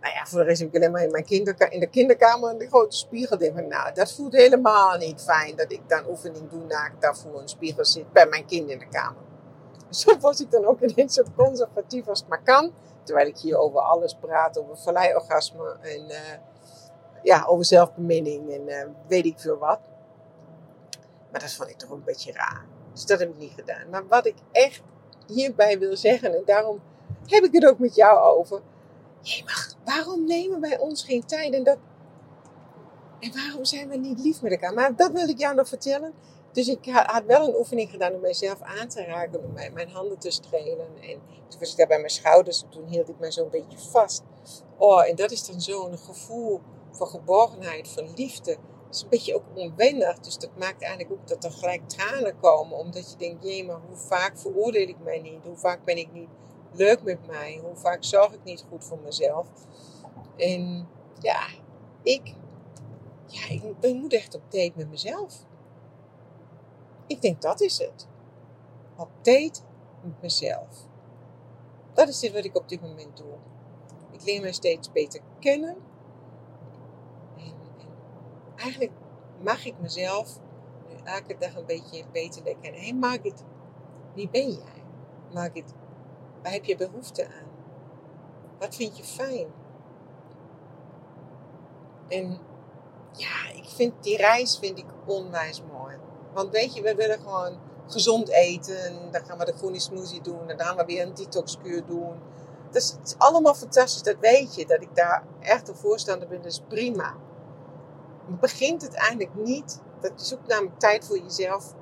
Nou 0.00 0.14
ja, 0.14 0.26
voor 0.26 0.38
de 0.38 0.44
rest 0.44 0.60
heb 0.60 0.68
ik 0.68 0.74
alleen 0.74 0.90
maar 0.90 1.02
in, 1.02 1.10
mijn 1.10 1.24
kinderkamer, 1.24 1.74
in 1.74 1.80
de 1.80 1.86
kinderkamer 1.86 2.50
een 2.50 2.68
grote 2.68 2.96
spiegel. 2.96 3.38
Denk 3.38 3.58
ik, 3.58 3.66
nou, 3.66 3.94
dat 3.94 4.12
voelt 4.12 4.32
helemaal 4.32 4.96
niet 4.96 5.20
fijn. 5.20 5.56
Dat 5.56 5.72
ik 5.72 5.80
dan 5.86 6.08
oefening 6.08 6.50
doe 6.50 6.64
na 6.64 6.86
ik 6.86 7.00
daarvoor 7.00 7.40
een 7.40 7.48
spiegel 7.48 7.84
zit 7.84 8.12
bij 8.12 8.26
mijn 8.26 8.46
kind 8.46 8.70
in 8.70 8.78
de 8.78 8.88
kamer. 8.88 9.22
Zo 10.00 10.18
was 10.18 10.40
ik 10.40 10.50
dan 10.50 10.66
ook 10.66 10.80
ineens 10.80 11.14
zo 11.14 11.22
conservatief 11.36 12.08
als 12.08 12.20
het 12.20 12.28
maar 12.28 12.42
kan. 12.42 12.72
Terwijl 13.02 13.26
ik 13.26 13.38
hier 13.38 13.56
over 13.56 13.80
alles 13.80 14.14
praat. 14.14 14.58
Over 14.58 14.76
valleiorgasme 14.76 15.76
en 15.80 16.04
uh, 16.08 16.16
ja, 17.22 17.44
over 17.44 17.64
zelfbeminning 17.64 18.52
en 18.52 18.68
uh, 18.68 18.84
weet 19.06 19.24
ik 19.24 19.38
veel 19.38 19.58
wat. 19.58 19.80
Maar 21.30 21.40
dat 21.40 21.52
vond 21.52 21.70
ik 21.70 21.78
toch 21.78 21.90
een 21.90 22.04
beetje 22.04 22.32
raar. 22.32 22.66
Dus 22.92 23.06
dat 23.06 23.18
heb 23.18 23.28
ik 23.28 23.38
niet 23.38 23.52
gedaan. 23.56 23.90
Maar 23.90 24.06
wat 24.06 24.26
ik 24.26 24.36
echt 24.52 24.82
hierbij 25.26 25.78
wil 25.78 25.96
zeggen, 25.96 26.34
en 26.34 26.42
daarom 26.44 26.80
heb 27.26 27.44
ik 27.44 27.52
het 27.52 27.66
ook 27.66 27.78
met 27.78 27.94
jou 27.94 28.18
over. 28.18 28.60
Jee, 29.20 29.44
maar 29.44 29.72
waarom 29.84 30.26
nemen 30.26 30.60
wij 30.60 30.78
ons 30.78 31.04
geen 31.04 31.26
tijd? 31.26 31.54
En, 31.54 31.64
dat, 31.64 31.78
en 33.20 33.32
waarom 33.34 33.64
zijn 33.64 33.88
we 33.88 33.96
niet 33.96 34.18
lief 34.18 34.42
met 34.42 34.52
elkaar? 34.52 34.74
Maar 34.74 34.96
dat 34.96 35.12
wil 35.12 35.28
ik 35.28 35.38
jou 35.38 35.54
nog 35.54 35.68
vertellen. 35.68 36.12
Dus 36.52 36.68
ik 36.68 36.86
had 36.86 37.24
wel 37.24 37.48
een 37.48 37.56
oefening 37.56 37.90
gedaan 37.90 38.14
om 38.14 38.20
mijzelf 38.20 38.60
aan 38.62 38.88
te 38.88 39.04
raken, 39.04 39.44
om 39.44 39.52
mijn 39.52 39.90
handen 39.90 40.18
te 40.18 40.30
strelen. 40.30 40.88
En 41.00 41.20
toen 41.48 41.58
was 41.58 41.70
ik 41.70 41.76
daar 41.76 41.86
bij 41.86 41.98
mijn 41.98 42.10
schouders 42.10 42.62
en 42.62 42.68
toen 42.68 42.86
hield 42.86 43.08
ik 43.08 43.18
mij 43.18 43.32
zo'n 43.32 43.50
beetje 43.50 43.78
vast. 43.78 44.22
Oh, 44.78 45.08
en 45.08 45.16
dat 45.16 45.30
is 45.30 45.46
dan 45.46 45.60
zo'n 45.60 45.98
gevoel 45.98 46.60
van 46.90 47.06
geborgenheid, 47.06 47.88
van 47.88 48.12
liefde. 48.14 48.50
Het 48.50 48.94
is 48.94 49.02
een 49.02 49.08
beetje 49.08 49.34
ook 49.34 49.44
onwennig, 49.54 50.18
dus 50.18 50.38
dat 50.38 50.50
maakt 50.58 50.82
eigenlijk 50.82 51.12
ook 51.12 51.28
dat 51.28 51.44
er 51.44 51.50
gelijk 51.50 51.88
tranen 51.88 52.38
komen. 52.40 52.78
Omdat 52.78 53.10
je 53.10 53.16
denkt, 53.16 53.44
jee, 53.44 53.64
maar 53.64 53.80
hoe 53.88 53.96
vaak 53.96 54.38
veroordeel 54.38 54.88
ik 54.88 54.98
mij 55.02 55.18
niet? 55.18 55.42
Hoe 55.42 55.56
vaak 55.56 55.84
ben 55.84 55.96
ik 55.96 56.12
niet 56.12 56.28
leuk 56.72 57.02
met 57.02 57.26
mij? 57.26 57.60
Hoe 57.64 57.76
vaak 57.76 58.04
zorg 58.04 58.32
ik 58.32 58.44
niet 58.44 58.64
goed 58.68 58.84
voor 58.84 58.98
mezelf? 59.04 59.46
En 60.36 60.88
ja, 61.20 61.46
ik, 62.02 62.34
ja, 63.26 63.48
ik, 63.48 63.62
ik 63.80 63.94
moet 63.94 64.12
echt 64.12 64.34
op 64.34 64.42
date 64.48 64.72
met 64.74 64.90
mezelf. 64.90 65.48
Ik 67.10 67.22
denk 67.22 67.40
dat 67.42 67.60
is 67.60 67.78
het. 67.78 68.06
Op 68.96 69.08
date 69.22 69.60
met 70.02 70.22
mezelf. 70.22 70.86
Dat 71.92 72.08
is 72.08 72.18
dit 72.18 72.32
wat 72.32 72.44
ik 72.44 72.56
op 72.56 72.68
dit 72.68 72.80
moment 72.80 73.16
doe. 73.16 73.34
Ik 74.10 74.24
leer 74.24 74.40
mij 74.40 74.52
steeds 74.52 74.92
beter 74.92 75.20
kennen. 75.38 75.76
En, 77.36 77.54
en 77.78 77.88
eigenlijk 78.56 78.92
mag 79.42 79.64
ik 79.64 79.74
mezelf 79.80 80.38
nu 80.88 80.94
elke 81.04 81.36
dag 81.38 81.56
een 81.56 81.66
beetje 81.66 82.04
beter 82.12 82.42
leren 82.42 82.60
kennen. 82.60 82.80
Hé 82.80 82.86
hey 82.86 82.96
Margit, 82.96 83.44
wie 84.14 84.28
ben 84.28 84.50
jij? 84.50 84.84
Margit, 85.32 85.74
waar 86.42 86.52
heb 86.52 86.64
je 86.64 86.76
behoefte 86.76 87.26
aan? 87.26 87.50
Wat 88.58 88.74
vind 88.74 88.96
je 88.96 89.04
fijn? 89.04 89.46
En 92.08 92.38
ja, 93.12 93.50
ik 93.54 93.68
vind 93.68 94.02
die 94.02 94.16
reis 94.16 94.58
vind 94.58 94.78
ik 94.78 94.86
onwijs. 95.06 95.62
Want 96.32 96.50
weet 96.50 96.74
je, 96.74 96.82
we 96.82 96.94
willen 96.94 97.18
gewoon 97.18 97.58
gezond 97.86 98.28
eten. 98.28 99.12
Dan 99.12 99.24
gaan 99.24 99.38
we 99.38 99.44
de 99.44 99.56
groene 99.56 99.80
smoothie 99.80 100.22
doen. 100.22 100.48
En 100.48 100.56
dan 100.56 100.66
gaan 100.66 100.76
we 100.76 100.84
weer 100.84 101.02
een 101.02 101.14
detoxkuur 101.14 101.86
doen. 101.86 102.14
Dus 102.70 102.92
het 102.92 103.06
is 103.06 103.14
allemaal 103.18 103.54
fantastisch, 103.54 104.02
dat 104.02 104.16
weet 104.20 104.54
je. 104.54 104.66
Dat 104.66 104.82
ik 104.82 104.94
daar 104.94 105.24
echt 105.40 105.68
een 105.68 105.76
voorstander 105.76 106.28
ben, 106.28 106.42
dat 106.42 106.52
is 106.52 106.62
prima. 106.68 107.14
Maar 108.26 108.38
begint 108.38 108.82
het 108.82 108.94
eigenlijk 108.94 109.34
niet. 109.34 109.80
Dat 110.00 110.20
is 110.20 110.34
ook 110.34 110.46
namelijk 110.46 110.78
tijd 110.78 111.04
voor 111.04 111.18
jezelf. 111.18 111.74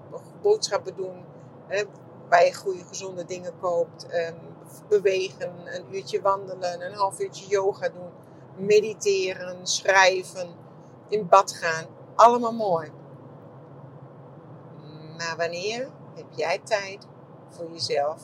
Boodschappen 0.42 0.96
doen. 0.96 1.24
Hè, 1.66 1.84
waar 2.28 2.44
je 2.44 2.54
goede, 2.54 2.84
gezonde 2.84 3.24
dingen 3.24 3.52
koopt. 3.60 4.06
Ehm, 4.06 4.34
bewegen, 4.88 5.52
een 5.64 5.94
uurtje 5.94 6.20
wandelen, 6.20 6.86
een 6.86 6.94
half 6.94 7.20
uurtje 7.20 7.46
yoga 7.46 7.88
doen. 7.88 8.10
Mediteren, 8.66 9.66
schrijven, 9.66 10.48
in 11.08 11.28
bad 11.28 11.52
gaan. 11.52 11.86
Allemaal 12.14 12.52
mooi. 12.52 12.90
Maar 15.18 15.36
wanneer 15.36 15.90
heb 16.14 16.26
jij 16.30 16.58
tijd 16.58 17.06
voor 17.48 17.70
jezelf? 17.70 18.22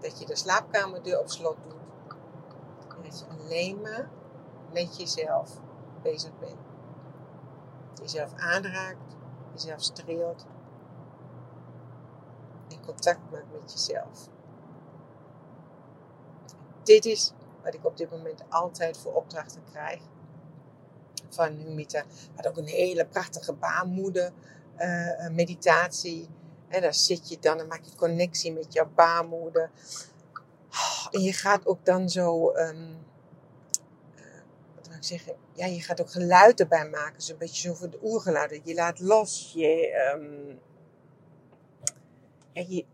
Dat 0.00 0.18
je 0.18 0.26
de 0.26 0.36
slaapkamerdeur 0.36 1.20
op 1.20 1.28
slot 1.28 1.56
doet. 1.62 1.74
En 2.96 3.02
dat 3.02 3.18
je 3.18 3.26
alleen 3.26 3.80
maar 3.80 4.10
met 4.72 4.96
jezelf 4.96 5.60
bezig 6.02 6.38
bent. 6.38 6.58
Jezelf 8.02 8.32
aanraakt, 8.36 9.16
jezelf 9.52 9.82
streelt. 9.82 10.46
En 12.68 12.84
contact 12.84 13.30
maakt 13.30 13.52
met 13.52 13.72
jezelf. 13.72 14.28
Dit 16.82 17.04
is 17.04 17.32
wat 17.62 17.74
ik 17.74 17.84
op 17.84 17.96
dit 17.96 18.10
moment 18.10 18.44
altijd 18.48 18.98
voor 18.98 19.12
opdrachten 19.14 19.62
krijg. 19.70 20.00
Van 21.28 21.52
Humita. 21.52 22.02
Had 22.34 22.46
ook 22.46 22.56
een 22.56 22.66
hele 22.66 23.06
prachtige 23.06 23.52
baarmoeder 23.52 24.32
uh, 24.78 25.28
meditatie. 25.28 26.28
En 26.68 26.80
daar 26.80 26.94
zit 26.94 27.28
je 27.28 27.38
dan 27.40 27.58
en 27.58 27.66
maak 27.66 27.84
je 27.84 27.96
connectie 27.96 28.52
met 28.52 28.72
jouw 28.72 28.90
baarmoeder. 28.94 29.70
En 31.10 31.20
je 31.20 31.32
gaat 31.32 31.66
ook 31.66 31.84
dan 31.84 32.08
zo, 32.08 32.50
um, 32.50 33.04
uh, 34.16 34.22
wat 34.76 34.86
wil 34.86 34.96
ik 34.96 35.04
zeggen, 35.04 35.34
ja, 35.52 35.66
je 35.66 35.80
gaat 35.80 36.00
ook 36.00 36.10
geluid 36.10 36.60
erbij 36.60 36.88
maken. 36.88 37.22
Zo'n 37.22 37.38
beetje 37.38 37.68
zo 37.68 37.74
voor 37.74 37.90
de 37.90 37.98
oergeluiden. 38.02 38.60
Je 38.64 38.74
laat 38.74 39.00
los, 39.00 39.52
je, 39.54 39.94
um, 40.14 40.58
ja, 42.52 42.64
je, 42.68 42.84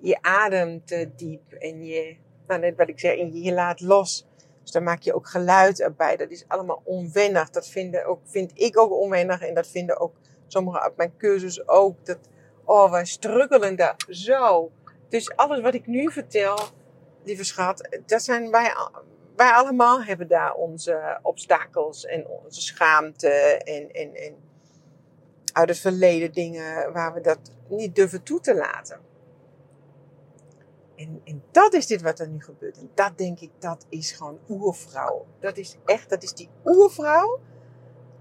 je 0.00 0.22
ademt 0.22 0.88
diep 1.16 1.52
en 1.52 1.84
je, 1.84 2.16
nou 2.46 2.60
net 2.60 2.76
wat 2.76 2.88
ik 2.88 3.00
zeg, 3.00 3.18
en 3.18 3.32
je, 3.34 3.42
je 3.42 3.52
laat 3.52 3.80
los. 3.80 4.26
Dus 4.62 4.70
dan 4.70 4.82
maak 4.82 5.02
je 5.02 5.14
ook 5.14 5.28
geluid 5.28 5.80
erbij. 5.80 6.16
Dat 6.16 6.30
is 6.30 6.44
allemaal 6.48 6.80
onwennig. 6.84 7.50
Dat 7.50 7.66
vinden 7.68 8.06
ook, 8.06 8.20
vind 8.24 8.50
ik 8.54 8.78
ook 8.78 8.92
onwennig 8.92 9.40
en 9.40 9.54
dat 9.54 9.66
vinden 9.66 10.00
ook 10.00 10.16
sommigen 10.52 10.80
uit 10.80 10.96
mijn 10.96 11.16
cursus 11.16 11.68
ook. 11.68 12.06
Dat, 12.06 12.18
oh, 12.64 12.90
wij 12.90 13.04
struggelen 13.04 13.76
daar 13.76 13.96
zo. 14.08 14.70
Dus 15.08 15.36
alles 15.36 15.60
wat 15.60 15.74
ik 15.74 15.86
nu 15.86 16.12
vertel, 16.12 16.58
lieve 17.24 17.44
schat, 17.44 17.98
dat 18.06 18.22
zijn 18.22 18.50
wij, 18.50 18.74
wij 19.36 19.50
allemaal 19.50 20.02
hebben 20.02 20.28
daar 20.28 20.54
onze 20.54 21.18
obstakels 21.22 22.04
en 22.04 22.26
onze 22.26 22.60
schaamte 22.60 23.28
en, 23.64 23.90
en, 23.92 24.14
en 24.14 24.34
uit 25.52 25.68
het 25.68 25.78
verleden 25.78 26.32
dingen 26.32 26.92
waar 26.92 27.14
we 27.14 27.20
dat 27.20 27.38
niet 27.68 27.94
durven 27.94 28.22
toe 28.22 28.40
te 28.40 28.54
laten. 28.54 29.00
En, 30.96 31.20
en 31.24 31.42
dat 31.50 31.72
is 31.72 31.86
dit 31.86 32.02
wat 32.02 32.18
er 32.18 32.28
nu 32.28 32.42
gebeurt. 32.42 32.78
En 32.78 32.90
dat 32.94 33.18
denk 33.18 33.40
ik, 33.40 33.50
dat 33.58 33.86
is 33.88 34.12
gewoon 34.12 34.38
oervrouw. 34.48 35.26
Dat 35.38 35.56
is 35.56 35.76
echt, 35.84 36.08
dat 36.08 36.22
is 36.22 36.34
die 36.34 36.48
oervrouw 36.64 37.40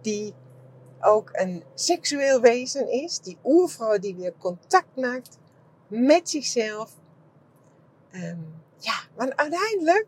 die 0.01 0.33
ook 1.01 1.29
een 1.31 1.63
seksueel 1.73 2.41
wezen 2.41 2.91
is. 2.91 3.19
Die 3.19 3.37
oervrouw 3.43 3.97
die 3.97 4.15
weer 4.15 4.33
contact 4.37 4.95
maakt 4.95 5.37
met 5.87 6.29
zichzelf. 6.29 6.95
Um, 8.11 8.61
ja, 8.77 8.99
want 9.15 9.35
uiteindelijk 9.35 10.07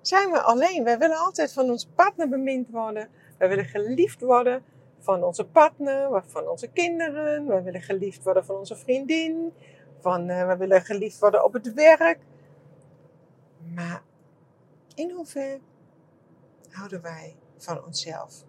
zijn 0.00 0.30
we 0.30 0.40
alleen. 0.40 0.84
Wij 0.84 0.98
willen 0.98 1.16
altijd 1.16 1.52
van 1.52 1.70
onze 1.70 1.90
partner 1.90 2.28
bemind 2.28 2.70
worden. 2.70 3.08
Wij 3.38 3.48
willen 3.48 3.64
geliefd 3.64 4.20
worden 4.20 4.64
van 5.00 5.24
onze 5.24 5.44
partner, 5.44 6.22
van 6.26 6.48
onze 6.48 6.68
kinderen. 6.68 7.46
Wij 7.46 7.62
willen 7.62 7.82
geliefd 7.82 8.22
worden 8.22 8.44
van 8.44 8.56
onze 8.56 8.76
vriendin. 8.76 9.52
Van, 10.00 10.30
uh, 10.30 10.46
we 10.46 10.56
willen 10.56 10.82
geliefd 10.82 11.18
worden 11.18 11.44
op 11.44 11.52
het 11.52 11.74
werk. 11.74 12.18
Maar 13.74 14.02
in 14.94 15.10
hoeverre 15.10 15.60
houden 16.70 17.02
wij 17.02 17.36
van 17.56 17.84
onszelf? 17.84 18.44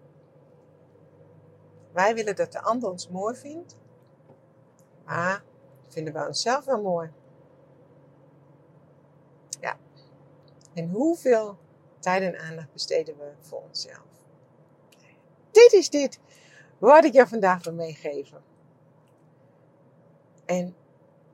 Wij 1.96 2.14
willen 2.14 2.36
dat 2.36 2.52
de 2.52 2.60
ander 2.60 2.90
ons 2.90 3.08
mooi 3.08 3.36
vindt, 3.36 3.76
maar 5.04 5.42
vinden 5.88 6.12
we 6.12 6.26
onszelf 6.26 6.64
wel 6.64 6.82
mooi. 6.82 7.10
Ja. 9.60 9.78
En 10.74 10.90
hoeveel 10.90 11.58
tijd 11.98 12.22
en 12.22 12.40
aandacht 12.40 12.72
besteden 12.72 13.18
we 13.18 13.32
voor 13.40 13.62
onszelf? 13.62 14.06
Dit 15.50 15.72
is 15.72 15.90
dit 15.90 16.18
wat 16.78 17.04
ik 17.04 17.12
je 17.12 17.26
vandaag 17.26 17.64
wil 17.64 17.74
meegeven. 17.74 18.42
En 20.44 20.76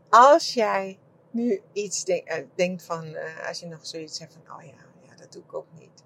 als 0.09 0.55
jij 0.55 0.99
nu 1.31 1.63
iets 1.73 2.09
uh, 2.09 2.35
denkt 2.55 2.83
van, 2.83 3.07
uh, 3.07 3.49
als 3.49 3.61
je 3.61 3.67
nog 3.67 3.87
zoiets 3.87 4.19
hebt 4.19 4.33
van, 4.33 4.57
oh 4.57 4.63
ja, 4.63 4.87
ja 5.09 5.17
dat 5.17 5.33
doe 5.33 5.43
ik 5.43 5.55
ook 5.55 5.73
niet. 5.79 6.05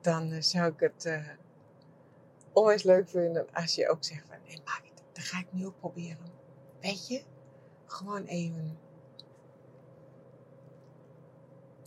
Dan 0.00 0.32
uh, 0.32 0.40
zou 0.40 0.72
ik 0.72 0.80
het 0.80 1.04
onwijs 2.52 2.82
leuk 2.82 3.08
vinden 3.08 3.46
als 3.52 3.74
je 3.74 3.88
ook 3.88 4.04
zegt 4.04 4.26
van, 4.26 4.36
hey, 4.44 4.60
maak 4.64 4.82
het, 4.84 5.02
dat 5.12 5.24
ga 5.24 5.38
ik 5.38 5.46
nu 5.50 5.66
ook 5.66 5.78
proberen. 5.78 6.32
Weet 6.80 7.08
je, 7.08 7.22
gewoon 7.84 8.24
even. 8.24 8.78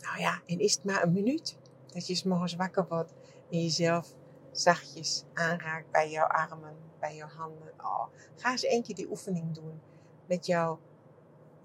Nou 0.02 0.20
ja, 0.20 0.42
en 0.46 0.60
is 0.60 0.74
het 0.74 0.84
maar 0.84 1.04
een 1.04 1.14
minuut 1.14 1.58
dat 1.88 2.08
je 2.08 2.16
s'morgens 2.16 2.56
wakker 2.56 2.86
wordt 2.88 3.14
en 3.50 3.62
jezelf 3.62 4.16
zachtjes 4.52 5.24
aanraak 5.34 5.92
bij 5.92 6.10
jouw 6.10 6.28
armen, 6.28 6.76
bij 7.00 7.16
jouw 7.16 7.28
handen. 7.28 7.74
Oh, 7.78 8.06
ga 8.36 8.52
eens 8.52 8.66
een 8.66 8.84
keer 8.84 8.96
die 8.96 9.10
oefening 9.10 9.54
doen. 9.54 9.82
Met 10.26 10.46
jouw 10.46 10.80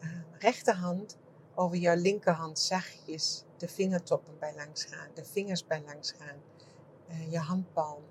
uh, 0.00 0.10
rechterhand 0.38 1.18
over 1.54 1.76
jouw 1.76 1.96
linkerhand 1.96 2.58
zachtjes 2.58 3.44
de 3.56 3.68
vingertoppen 3.68 4.38
bij 4.38 4.54
langs 4.54 4.84
gaan, 4.84 5.08
de 5.14 5.24
vingers 5.24 5.66
bij 5.66 5.82
langs 5.86 6.12
gaan, 6.12 6.36
uh, 7.08 7.32
je 7.32 7.38
handpalm, 7.38 8.02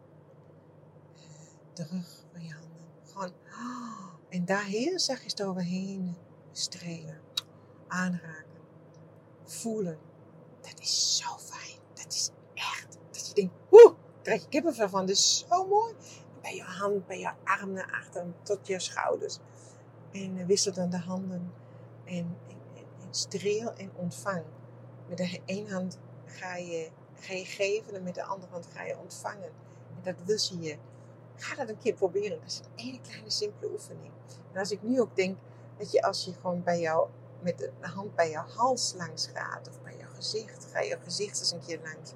de 1.78 1.84
rug 1.92 2.26
van 2.32 2.44
je 2.44 2.54
handen. 2.54 2.78
Gewoon, 3.06 3.34
en 4.30 4.46
daar 4.46 4.64
heel 4.64 5.00
zachtjes 5.00 5.34
eroverheen 5.34 6.18
strelen, 6.52 7.22
aanraken, 7.88 8.62
voelen. 9.44 9.98
Dat 10.62 10.80
is 10.80 11.18
zo 11.18 11.38
fijn. 11.38 11.80
Dat 11.94 12.14
is 12.14 12.30
echt, 12.54 12.98
dat 13.12 13.28
je 13.28 13.34
denkt, 13.34 13.54
woe, 13.70 13.96
krijg 14.22 14.42
je 14.42 14.48
kippenvel 14.50 14.90
van. 14.90 15.06
Dat 15.06 15.16
is 15.16 15.46
zo 15.50 15.68
mooi. 15.68 15.94
Bij 16.42 16.56
je 16.56 16.64
hand, 16.64 17.08
bij 17.08 17.20
je 17.20 17.32
arm 17.44 17.72
naar 17.72 17.92
achter, 17.92 18.26
tot 18.44 18.68
je 18.68 18.80
schouders. 18.80 19.38
En 20.12 20.46
wissel 20.46 20.74
dan 20.74 20.90
de 20.90 20.98
handen. 20.98 21.54
En, 22.06 22.38
streel 23.10 23.74
en 23.74 23.92
ontvang. 23.96 24.44
Met 25.08 25.18
de 25.18 25.42
ene 25.46 25.72
hand 25.74 25.98
ga 26.26 26.56
je, 26.56 26.90
ga 27.14 27.34
je 27.34 27.46
geven 27.46 27.96
en 27.96 28.04
met 28.04 28.16
de 28.16 28.24
andere 28.24 28.52
hand 28.52 28.68
ga 28.74 28.84
je 28.84 28.98
ontvangen. 28.98 29.52
En 29.96 30.04
dat 30.04 30.16
wil 30.26 30.62
je. 30.62 30.78
Ga 31.38 31.56
dat 31.56 31.70
een 31.70 31.78
keer 31.78 31.94
proberen. 31.94 32.40
Dat 32.40 32.50
is 32.50 32.60
een 32.60 32.86
hele 32.86 33.02
kleine 33.02 33.30
simpele 33.30 33.72
oefening. 33.72 34.12
En 34.52 34.60
als 34.60 34.72
ik 34.72 34.84
nu 34.84 35.02
ook 35.02 35.16
denk 35.16 35.38
dat 35.78 35.92
je 35.92 36.02
als 36.02 36.26
je 36.26 36.34
gewoon 36.34 36.64
bij 36.64 36.80
jou 36.80 37.08
met 37.40 37.58
de 37.58 37.72
hand 37.82 38.16
bij 38.16 38.30
je 38.30 38.38
hals 38.38 38.94
langs 38.98 39.30
gaat 39.34 39.68
of 39.68 39.82
bij 39.82 39.98
je 39.98 40.06
gezicht, 40.16 40.68
ga 40.72 40.80
je 40.80 40.98
gezicht 41.04 41.40
eens 41.40 41.52
een 41.52 41.66
keer 41.66 41.80
langs 41.84 42.14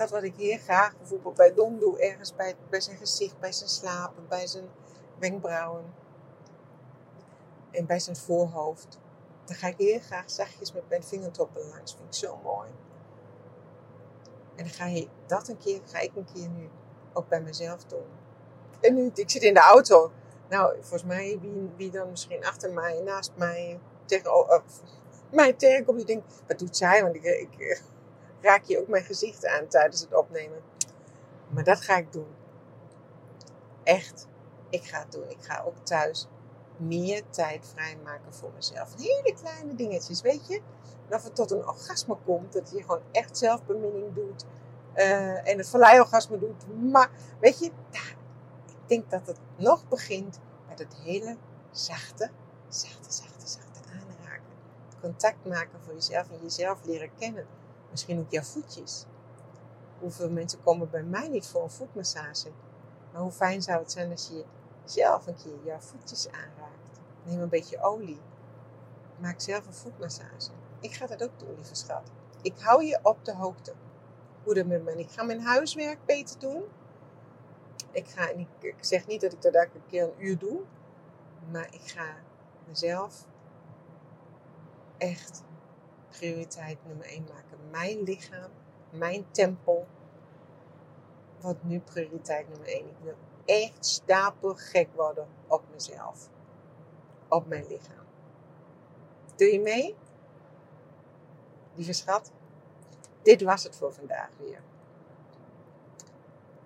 dat 0.00 0.10
wat 0.10 0.22
ik 0.22 0.34
heel 0.36 0.58
graag 0.58 0.96
bijvoorbeeld 0.98 1.34
bij 1.34 1.54
Dom 1.54 1.78
doe, 1.78 1.98
ergens 1.98 2.34
bij, 2.34 2.56
bij 2.68 2.80
zijn 2.80 2.96
gezicht, 2.96 3.38
bij 3.38 3.52
zijn 3.52 3.68
slapen, 3.68 4.28
bij 4.28 4.46
zijn 4.46 4.68
wenkbrauwen 5.18 5.94
en 7.70 7.86
bij 7.86 7.98
zijn 7.98 8.16
voorhoofd. 8.16 8.98
Dan 9.44 9.56
ga 9.56 9.66
ik 9.66 9.76
heel 9.78 10.00
graag 10.00 10.30
zachtjes 10.30 10.72
met 10.72 10.88
mijn 10.88 11.02
vingertoppen 11.02 11.68
langs. 11.68 11.94
Vind 11.94 12.06
ik 12.06 12.14
zo 12.14 12.36
mooi. 12.36 12.70
En 14.56 14.64
dan 14.64 14.68
ga 14.68 14.86
je 14.86 15.08
dat 15.26 15.48
een 15.48 15.58
keer, 15.58 15.80
ga 15.84 15.98
ik 15.98 16.16
een 16.16 16.28
keer 16.32 16.48
nu 16.48 16.68
ook 17.12 17.28
bij 17.28 17.40
mezelf 17.40 17.84
doen. 17.84 18.04
En 18.80 18.94
nu, 18.94 19.10
ik 19.14 19.30
zit 19.30 19.42
in 19.42 19.54
de 19.54 19.60
auto. 19.60 20.12
Nou, 20.48 20.74
volgens 20.80 21.04
mij, 21.04 21.38
wie, 21.40 21.70
wie 21.76 21.90
dan 21.90 22.10
misschien 22.10 22.44
achter 22.44 22.72
mij, 22.72 23.00
naast 23.04 23.32
mij, 23.34 23.80
tegen, 24.04 24.30
uh, 24.30 24.58
mij 25.30 25.52
tegenkomt, 25.52 25.96
die 25.96 26.06
denkt, 26.06 26.42
wat 26.46 26.58
doet 26.58 26.76
zij? 26.76 27.02
Want 27.02 27.14
ik, 27.14 27.24
ik 27.24 27.82
raak 28.40 28.64
je 28.64 28.80
ook 28.80 28.88
mijn 28.88 29.04
gezicht 29.04 29.46
aan 29.46 29.66
tijdens 29.66 30.00
het 30.00 30.14
opnemen. 30.14 30.60
Maar 31.48 31.64
dat 31.64 31.80
ga 31.80 31.96
ik 31.96 32.12
doen. 32.12 32.28
Echt. 33.82 34.28
Ik 34.68 34.84
ga 34.84 34.98
het 34.98 35.12
doen. 35.12 35.28
Ik 35.28 35.40
ga 35.40 35.62
ook 35.66 35.76
thuis 35.82 36.28
meer 36.76 37.22
tijd 37.30 37.66
vrijmaken 37.74 38.34
voor 38.34 38.50
mezelf. 38.54 38.94
Hele 38.96 39.34
kleine 39.42 39.74
dingetjes, 39.74 40.20
weet 40.20 40.48
je. 40.48 40.60
Dat 41.08 41.22
het 41.22 41.34
tot 41.34 41.50
een 41.50 41.68
orgasme 41.68 42.16
komt. 42.24 42.52
Dat 42.52 42.70
je 42.70 42.80
gewoon 42.80 43.02
echt 43.12 43.38
zelfbeminning 43.38 44.14
doet. 44.14 44.44
Uh, 44.96 45.48
en 45.48 45.58
het 45.58 45.68
verleidorgasme 45.68 46.38
doet. 46.38 46.90
Maar 46.90 47.10
weet 47.40 47.58
je, 47.58 47.66
ik 48.66 48.76
denk 48.86 49.10
dat 49.10 49.26
het 49.26 49.38
nog 49.56 49.88
begint 49.88 50.38
met 50.68 50.78
het 50.78 50.94
hele 50.94 51.36
zachte, 51.70 52.30
zachte, 52.68 53.12
zachte, 53.12 53.46
zachte 53.46 53.80
aanraken. 53.92 54.52
Contact 55.00 55.46
maken 55.46 55.80
voor 55.84 55.94
jezelf 55.94 56.30
en 56.30 56.38
jezelf 56.42 56.84
leren 56.84 57.10
kennen. 57.18 57.46
Misschien 57.90 58.18
ook 58.18 58.30
jouw 58.30 58.42
voetjes. 58.42 59.04
Hoeveel 59.98 60.30
mensen 60.30 60.62
komen 60.62 60.90
bij 60.90 61.02
mij 61.02 61.28
niet 61.28 61.46
voor 61.46 61.62
een 61.62 61.70
voetmassage? 61.70 62.50
Maar 63.12 63.22
hoe 63.22 63.32
fijn 63.32 63.62
zou 63.62 63.78
het 63.78 63.92
zijn 63.92 64.10
als 64.10 64.28
je 64.28 64.44
zelf 64.84 65.26
een 65.26 65.36
keer 65.36 65.64
jouw 65.64 65.80
voetjes 65.80 66.28
aanraakt. 66.28 67.00
Neem 67.22 67.40
een 67.40 67.48
beetje 67.48 67.82
olie. 67.82 68.20
Maak 69.16 69.40
zelf 69.40 69.66
een 69.66 69.74
voetmassage. 69.74 70.50
Ik 70.80 70.92
ga 70.92 71.06
dat 71.06 71.22
ook 71.22 71.38
doen, 71.38 71.54
lieve 71.54 71.74
schat. 71.74 72.10
Ik 72.42 72.54
hou 72.58 72.84
je 72.84 72.98
op 73.02 73.24
de 73.24 73.34
hoogte. 73.34 73.72
Hoe 74.44 74.54
dat 74.54 74.66
met 74.66 74.84
me. 74.84 74.98
Ik 74.98 75.10
ga 75.10 75.22
mijn 75.22 75.40
huiswerk 75.40 75.98
beter 76.04 76.38
doen. 76.38 76.62
Ik, 77.90 78.08
ga, 78.08 78.28
ik, 78.28 78.74
zeg 78.80 79.06
niet 79.06 79.20
dat 79.20 79.32
ik 79.32 79.42
dat 79.42 79.54
elke 79.54 79.80
keer 79.88 80.02
een 80.02 80.14
uur 80.18 80.38
doe. 80.38 80.60
Maar 81.50 81.68
ik 81.70 81.80
ga 81.80 82.16
mezelf 82.68 83.26
echt 84.98 85.42
prioriteit 86.08 86.78
nummer 86.86 87.06
1 87.06 87.24
maken. 87.28 87.70
Mijn 87.70 88.02
lichaam, 88.02 88.50
mijn 88.90 89.30
tempel, 89.30 89.86
wordt 91.40 91.64
nu 91.64 91.80
prioriteit 91.80 92.48
nummer 92.48 92.68
1. 92.68 92.78
Ik 92.88 92.96
wil 93.02 93.14
echt 93.44 93.86
stapel 93.86 94.54
gek 94.54 94.88
worden 94.94 95.26
op 95.46 95.62
mezelf, 95.72 96.28
op 97.28 97.46
mijn 97.46 97.66
lichaam. 97.68 98.04
Doe 99.36 99.52
je 99.52 99.60
mee? 99.60 99.96
Lieve 101.74 101.92
schat, 101.92 102.32
dit 103.22 103.42
was 103.42 103.64
het 103.64 103.76
voor 103.76 103.92
vandaag 103.92 104.30
weer. 104.38 104.62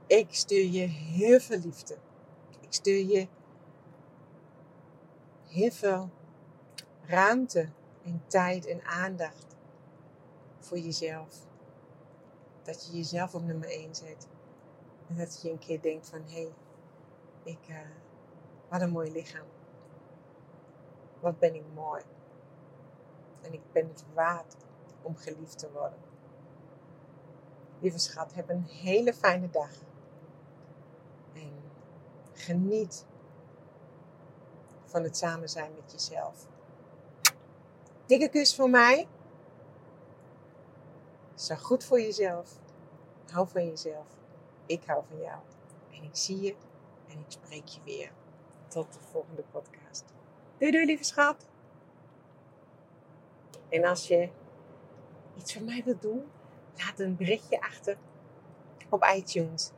Ik 0.07 0.35
stuur 0.35 0.65
je 0.65 0.87
heel 0.87 1.41
veel 1.41 1.59
liefde. 1.59 1.97
Ik 2.61 2.73
stuur 2.73 3.05
je 3.05 3.29
heel 5.49 5.71
veel 5.71 6.11
ruimte 7.07 7.69
en 8.05 8.23
tijd 8.27 8.67
en 8.67 8.85
aandacht 8.85 9.57
voor 10.59 10.79
jezelf. 10.79 11.47
Dat 12.63 12.87
je 12.87 12.97
jezelf 12.97 13.35
op 13.35 13.43
nummer 13.43 13.69
1 13.69 13.95
zet. 13.95 14.29
En 15.09 15.17
dat 15.17 15.43
je 15.43 15.51
een 15.51 15.59
keer 15.59 15.81
denkt 15.81 16.09
van, 16.09 16.23
hé, 16.27 16.33
hey, 16.33 16.53
ik, 17.43 17.69
uh, 17.69 17.77
wat 18.69 18.81
een 18.81 18.91
mooi 18.91 19.13
lichaam. 19.13 19.47
Wat 21.21 21.39
ben 21.39 21.55
ik 21.55 21.65
mooi. 21.75 22.03
En 23.43 23.53
ik 23.53 23.73
ben 23.73 23.89
het 23.89 24.05
waard 24.15 24.57
om 25.03 25.17
geliefd 25.17 25.59
te 25.59 25.73
worden. 25.73 25.99
Lieve 27.79 27.99
schat, 27.99 28.35
heb 28.35 28.49
een 28.49 28.65
hele 28.65 29.15
fijne 29.15 29.51
dag. 29.51 29.71
En 31.33 31.53
geniet 32.33 33.05
van 34.85 35.03
het 35.03 35.17
samen 35.17 35.49
zijn 35.49 35.71
met 35.75 35.93
jezelf. 35.93 36.47
Dikke 38.07 38.29
kus 38.29 38.55
voor 38.55 38.71
mij. 38.71 39.09
Zorg 41.35 41.61
goed 41.61 41.85
voor 41.85 42.01
jezelf. 42.01 42.59
Hou 43.31 43.49
van 43.49 43.67
jezelf. 43.67 44.07
Ik 44.67 44.85
hou 44.85 45.05
van 45.09 45.21
jou. 45.21 45.39
En 45.91 46.03
ik 46.03 46.17
zie 46.17 46.41
je 46.41 46.55
en 47.09 47.19
ik 47.19 47.25
spreek 47.29 47.67
je 47.67 47.81
weer. 47.85 48.13
Tot 48.69 48.93
de 48.93 48.99
volgende 49.11 49.43
podcast. 49.51 50.05
Doei 50.59 50.73
doei 50.73 50.85
lieve 50.85 51.05
schat. 51.05 51.47
En 53.69 53.85
als 53.85 54.09
je 54.09 54.29
iets 55.37 55.53
voor 55.53 55.63
mij 55.63 55.83
wilt 55.85 56.03
doen, 56.03 56.31
laat 56.77 56.99
een 56.99 57.17
berichtje 57.17 57.61
achter 57.61 57.97
op 58.89 59.05
iTunes. 59.17 59.71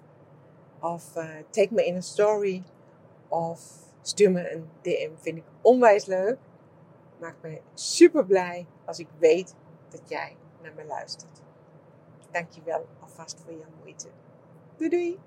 Of 0.81 1.17
uh, 1.17 1.31
take 1.51 1.75
me 1.75 1.87
in 1.87 1.95
een 1.95 2.03
story. 2.03 2.63
Of 3.29 3.61
stuur 4.03 4.31
me 4.31 4.53
een 4.53 4.69
DM. 4.83 5.11
Vind 5.21 5.37
ik 5.37 5.45
onwijs 5.63 6.05
leuk 6.07 6.39
maakt 7.19 7.43
me 7.43 7.61
super 7.75 8.27
blij 8.27 8.67
als 8.85 8.99
ik 8.99 9.09
weet 9.19 9.55
dat 9.89 10.01
jij 10.09 10.37
naar 10.63 10.75
me 10.75 10.85
luistert. 10.85 11.43
Dankjewel 12.31 12.87
alvast 13.01 13.41
voor 13.45 13.53
je 13.53 13.65
moeite. 13.83 14.09
Doei 14.77 14.91
doei! 14.91 15.19